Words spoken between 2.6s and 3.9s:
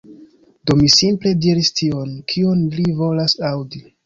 li volas aŭdi.